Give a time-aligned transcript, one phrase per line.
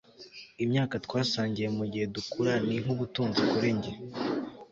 [0.63, 3.93] imyaka twasangiye mugihe dukura ni nkubutunzi kuri njye